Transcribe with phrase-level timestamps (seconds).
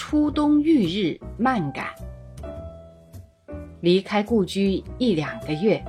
[0.00, 1.88] 初冬遇日漫感。
[3.80, 5.84] 离开故居一两个月，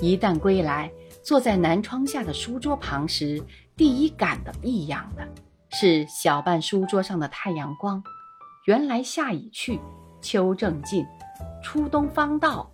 [0.00, 0.90] 一旦归来，
[1.22, 3.40] 坐在南窗下的书桌旁时，
[3.76, 5.24] 第一感到异样的
[5.70, 8.02] 是小半书桌上的太阳光。
[8.66, 9.78] 原来夏已去，
[10.20, 11.06] 秋正近，
[11.62, 12.68] 初冬方到，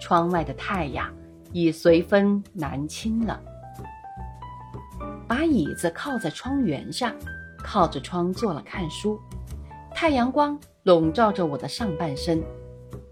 [0.00, 1.12] 窗外的太阳
[1.52, 3.42] 已随风南侵了。
[5.26, 7.12] 把椅子靠在窗缘上，
[7.58, 9.20] 靠着窗坐了看书。
[9.96, 12.42] 太阳光笼罩着我的上半身，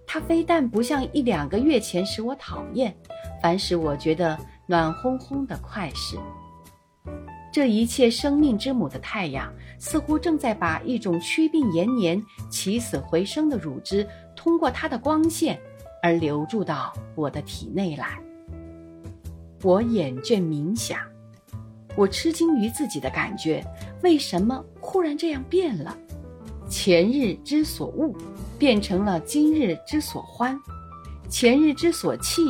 [0.06, 2.94] 它非但不像一两个月前使我讨厌，
[3.40, 6.18] 反使我觉得暖烘烘的快事。
[7.50, 15.58] 这一切生命之母的太阳，似乎正在把一种祛病延年、起死回生的乳汁，通过它的光线
[16.02, 18.20] 而流注到我的体内来。
[19.62, 20.98] 我眼倦冥想。
[21.96, 23.64] 我吃惊于自己的感觉，
[24.02, 25.96] 为什么忽然这样变了？
[26.68, 28.12] 前日之所恶，
[28.58, 30.56] 变成了今日之所欢；
[31.28, 32.42] 前日之所弃，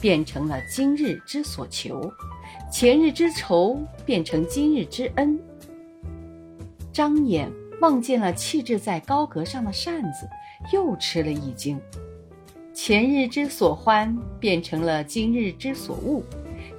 [0.00, 2.10] 变成了今日之所求；
[2.70, 5.38] 前日之仇，变成今日之恩。
[6.92, 10.28] 张眼望见了气质在高阁上的扇子，
[10.72, 11.80] 又吃了一惊。
[12.74, 16.22] 前日之所欢，变成了今日之所恶。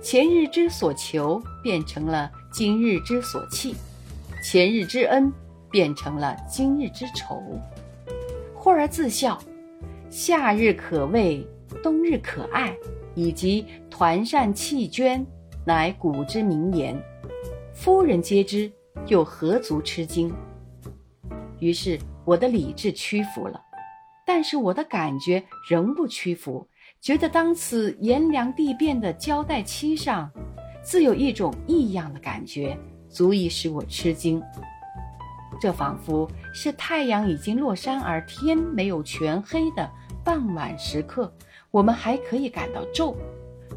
[0.01, 3.75] 前日之所求变成了今日之所弃，
[4.43, 5.31] 前日之恩
[5.73, 7.41] 变成了今日之愁。
[8.53, 9.41] 忽而自笑，
[10.07, 11.45] 夏日可畏，
[11.81, 12.77] 冬日可爱，
[13.15, 15.25] 以及团扇弃捐，
[15.65, 16.95] 乃古之名言。
[17.73, 18.71] 夫人皆知，
[19.07, 20.31] 又何足吃惊？
[21.59, 23.59] 于是我的理智屈服了，
[24.27, 26.67] 但是我的感觉仍不屈服。
[27.01, 30.31] 觉得当此炎凉地变的交代期上，
[30.83, 32.77] 自有一种异样的感觉，
[33.09, 34.39] 足以使我吃惊。
[35.59, 39.89] 这仿佛是太阳已经落山而天没有全黑的
[40.23, 41.31] 傍晚时刻，
[41.71, 43.15] 我们还可以感到昼，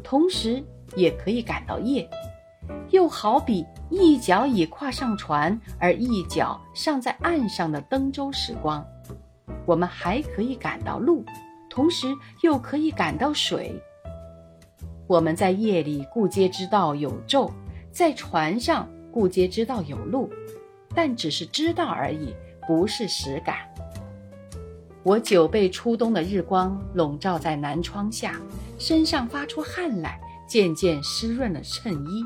[0.03, 0.63] 同时
[0.95, 2.09] 也可以感到夜。
[2.89, 8.85] 又好比一脚已跨上船，而一脚尚在岸上的登舟时光，
[9.65, 11.23] 我们还可以感到路。
[11.69, 12.07] 同时
[12.41, 13.79] 又可以感到水。
[15.05, 17.51] 我们在夜里故皆知道有昼，
[17.91, 20.29] 在船上故皆知道有路，
[20.97, 22.33] 但只是知道而已，
[22.67, 23.57] 不是实感。
[25.03, 28.41] 我久被初冬的日光笼罩在南窗下，
[28.79, 30.19] 身上发出汗来，
[30.49, 32.23] 渐渐湿润了衬衣。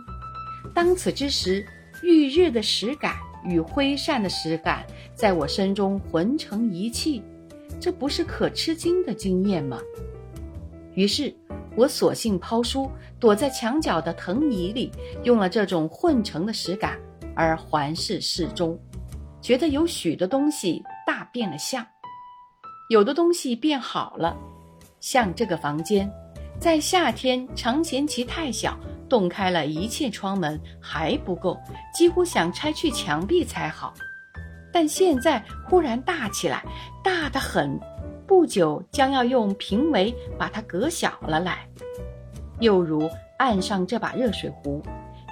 [0.74, 1.66] 当此之时，
[2.02, 7.22] 遇日的实感与挥扇的实感，在我身中浑成一气。
[7.78, 9.78] 这不是可吃惊的经验吗？
[10.96, 11.36] 于是，
[11.76, 12.90] 我索性抛书，
[13.20, 14.94] 躲在墙角的藤椅里，
[15.26, 16.98] 用了这种混成的实感
[17.36, 18.78] 而环视室中，
[19.42, 21.86] 觉得有许多东西大变了相，
[22.90, 24.38] 有的东西变好了，
[25.00, 26.12] 像这个房间，
[26.59, 28.78] 在夏天常嫌其太小，
[29.09, 31.58] 洞开了一切窗门还不够，
[31.94, 33.94] 几乎想拆去墙壁才好。
[34.74, 36.64] 但现在忽然大起来，
[37.03, 37.78] 大得很，
[38.25, 41.68] 不久将要用平围把它隔小了来。
[42.62, 44.81] 又如岸上这把热水壶，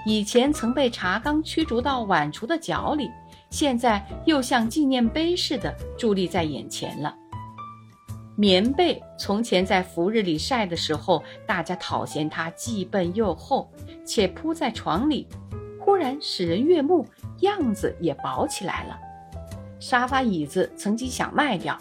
[0.09, 3.11] 以前曾被茶缸驱逐到碗橱的角里，
[3.51, 7.15] 现在又像纪念碑似的伫立在眼前了。
[8.35, 13.71] 棉被从前在伏日里晒的时候，大家讨嫌它既笨又厚，
[14.03, 15.27] 且铺在床里，
[15.79, 17.05] 忽然使人悦目，
[17.41, 18.97] 样子也薄起来了。
[19.79, 21.77] 沙发椅子曾经想卖掉，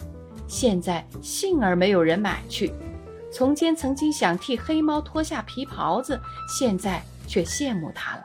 [0.47, 2.71] 现在幸而没有人买去。
[3.33, 6.21] 从前曾经想替黑猫脱下皮袍子，
[6.59, 8.23] 现在却羡慕它了。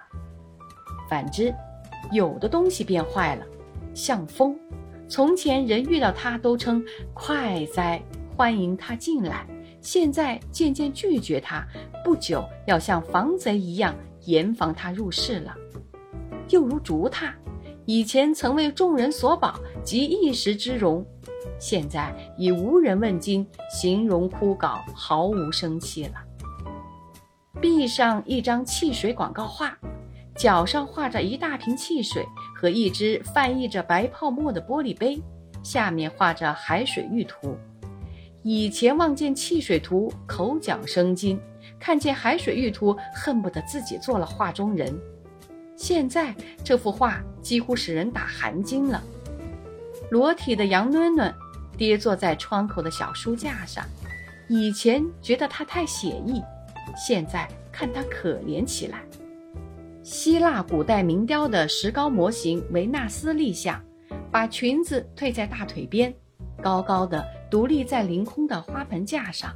[1.09, 1.55] 反之，
[2.11, 3.45] 有的东西变坏了，
[3.93, 4.59] 像风。
[5.07, 6.83] 从前人遇到它都称
[7.13, 8.03] 快哉，
[8.35, 9.47] 欢迎它进来；
[9.83, 11.63] 现在渐渐拒绝它，
[12.03, 15.55] 不久要像防贼一样严防它入室了。
[16.49, 17.31] 又如竹榻。
[17.87, 21.05] 以前曾为众人所保，及一时之荣，
[21.59, 26.15] 现在已无人问津，形容枯槁，毫无生气了。
[27.65, 29.75] 壁上一张汽水广告画，
[30.37, 32.23] 脚上画着一大瓶汽水
[32.55, 35.19] 和一只泛溢着白泡沫的玻璃杯，
[35.63, 37.57] 下面画着海水浴图。
[38.43, 41.39] 以前望见汽水图，口角生津；
[41.81, 44.95] 看见海水浴图，恨不得自己做了画中人。
[45.75, 49.03] 现在这幅画几乎使人打寒惊了。
[50.11, 51.33] 裸体的杨囡囡
[51.79, 53.83] 跌坐在窗口的小书架上，
[54.51, 56.43] 以前觉得她太写意，
[56.97, 59.01] 现在看她可怜起来。
[60.03, 63.83] 希腊古代名雕的石膏模型维纳斯立像，
[64.31, 66.15] 把裙子褪在大腿边，
[66.63, 69.55] 高高的独立在凌空的花盆架上。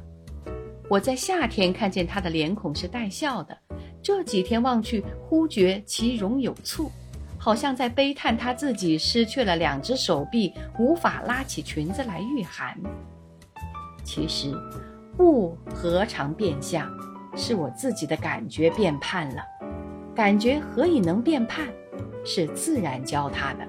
[0.89, 3.55] 我在夏天看见她的脸孔是带笑的，
[4.01, 6.89] 这几天望去，忽觉其容有醋，
[7.37, 12.75] 好像在悲叹她自己失去了两只手臂，无法拉起裙子来御寒。
[14.03, 14.51] 其实，
[15.19, 16.89] 物何尝变相，
[17.39, 19.41] 是我自己的感觉变判了。
[20.13, 21.65] 感觉何以能变判？
[22.25, 23.59] 是自然教他的。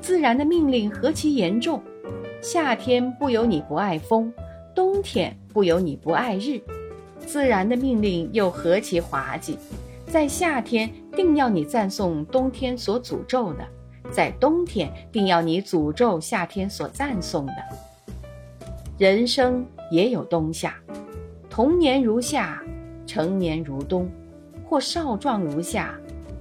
[0.00, 1.82] 自然的命令何其严重！
[2.42, 4.32] 夏天不由你不爱风，
[4.74, 6.60] 冬天不由你不爱日。
[7.18, 9.56] 自然的命令又何其滑稽！
[10.06, 13.66] 在夏天定要你赞颂冬天所诅咒的，
[14.10, 17.54] 在冬天定要你诅咒夏天所赞颂的。
[18.98, 20.74] 人生也有冬夏，
[21.48, 22.61] 童年如夏，
[23.06, 24.08] 成年如冬，
[24.64, 25.94] 或少壮如夏，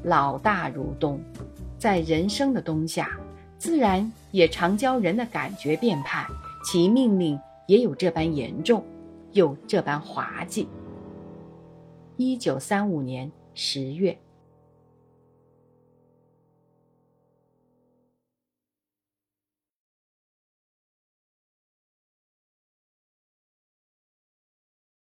[0.04, 1.20] 老大如冬。
[1.78, 3.10] 在人生的冬夏。
[3.58, 6.26] 自然也常教人的感觉变判，
[6.66, 8.84] 其命令也有这般严重，
[9.34, 10.68] 又这般滑稽。
[12.18, 14.18] 一九三五年十月。